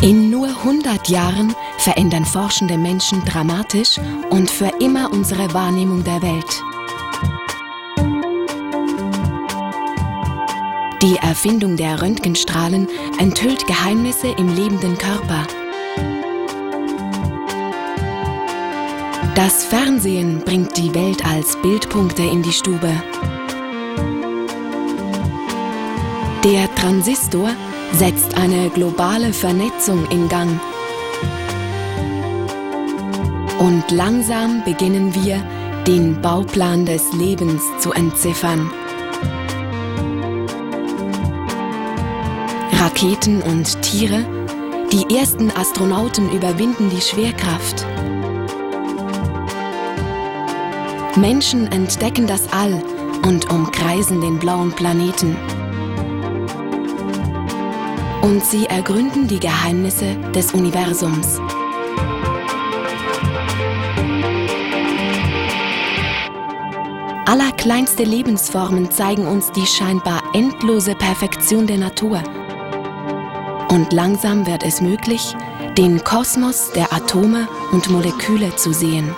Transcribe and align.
In 0.00 0.30
nur 0.30 0.46
100 0.46 1.08
Jahren 1.08 1.54
verändern 1.78 2.24
forschende 2.24 2.78
Menschen 2.78 3.24
dramatisch 3.24 3.98
und 4.30 4.50
für 4.50 4.70
immer 4.80 5.12
unsere 5.12 5.52
Wahrnehmung 5.52 6.02
der 6.02 6.22
Welt. 6.22 6.62
Die 11.02 11.16
Erfindung 11.16 11.76
der 11.76 12.00
Röntgenstrahlen 12.00 12.88
enthüllt 13.18 13.66
Geheimnisse 13.66 14.28
im 14.28 14.54
lebenden 14.54 14.96
Körper. 14.98 15.46
Das 19.38 19.62
Fernsehen 19.62 20.40
bringt 20.40 20.76
die 20.76 20.92
Welt 20.96 21.24
als 21.24 21.56
Bildpunkte 21.62 22.24
in 22.24 22.42
die 22.42 22.50
Stube. 22.50 22.90
Der 26.42 26.74
Transistor 26.74 27.50
setzt 27.92 28.36
eine 28.36 28.68
globale 28.68 29.32
Vernetzung 29.32 30.04
in 30.10 30.28
Gang. 30.28 30.58
Und 33.60 33.84
langsam 33.92 34.64
beginnen 34.64 35.14
wir, 35.14 35.40
den 35.86 36.20
Bauplan 36.20 36.84
des 36.84 37.12
Lebens 37.12 37.62
zu 37.78 37.92
entziffern. 37.92 38.68
Raketen 42.72 43.40
und 43.42 43.80
Tiere, 43.82 44.26
die 44.90 45.14
ersten 45.16 45.52
Astronauten 45.52 46.28
überwinden 46.32 46.90
die 46.90 47.00
Schwerkraft. 47.00 47.86
Menschen 51.20 51.66
entdecken 51.72 52.28
das 52.28 52.52
All 52.52 52.80
und 53.26 53.50
umkreisen 53.50 54.20
den 54.20 54.38
blauen 54.38 54.70
Planeten. 54.72 55.36
Und 58.22 58.44
sie 58.44 58.66
ergründen 58.66 59.26
die 59.26 59.40
Geheimnisse 59.40 60.14
des 60.32 60.52
Universums. 60.52 61.40
Allerkleinste 67.26 68.04
Lebensformen 68.04 68.90
zeigen 68.90 69.26
uns 69.26 69.50
die 69.52 69.66
scheinbar 69.66 70.22
endlose 70.34 70.94
Perfektion 70.94 71.66
der 71.66 71.78
Natur. 71.78 72.22
Und 73.70 73.92
langsam 73.92 74.46
wird 74.46 74.62
es 74.62 74.80
möglich, 74.80 75.34
den 75.76 76.02
Kosmos 76.04 76.70
der 76.72 76.92
Atome 76.92 77.48
und 77.72 77.90
Moleküle 77.90 78.54
zu 78.56 78.72
sehen. 78.72 79.14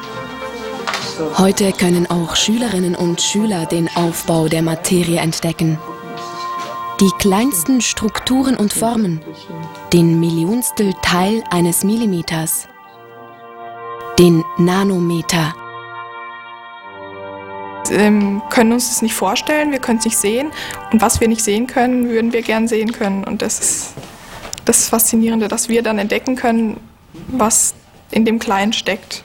Heute 1.36 1.72
können 1.72 2.08
auch 2.08 2.34
Schülerinnen 2.34 2.94
und 2.94 3.20
Schüler 3.20 3.66
den 3.66 3.88
Aufbau 3.94 4.48
der 4.48 4.62
Materie 4.62 5.20
entdecken. 5.20 5.78
Die 7.00 7.10
kleinsten 7.18 7.80
Strukturen 7.80 8.56
und 8.56 8.72
Formen, 8.72 9.20
den 9.92 10.18
Millionstel 10.18 10.94
Teil 11.02 11.42
eines 11.50 11.84
Millimeters, 11.84 12.68
den 14.18 14.44
Nanometer. 14.58 15.54
Wir 17.88 17.98
ähm, 17.98 18.42
können 18.50 18.72
uns 18.72 18.88
das 18.88 19.02
nicht 19.02 19.14
vorstellen, 19.14 19.72
wir 19.72 19.78
können 19.78 19.98
es 19.98 20.04
nicht 20.04 20.18
sehen. 20.18 20.50
Und 20.92 21.02
was 21.02 21.20
wir 21.20 21.28
nicht 21.28 21.42
sehen 21.42 21.66
können, 21.66 22.08
würden 22.08 22.32
wir 22.32 22.42
gern 22.42 22.68
sehen 22.68 22.92
können. 22.92 23.24
Und 23.24 23.42
das 23.42 23.60
ist 23.60 23.94
das 24.64 24.88
Faszinierende, 24.88 25.48
dass 25.48 25.68
wir 25.68 25.82
dann 25.82 25.98
entdecken 25.98 26.36
können, 26.36 26.78
was 27.28 27.74
in 28.10 28.24
dem 28.24 28.38
Kleinen 28.38 28.72
steckt. 28.72 29.24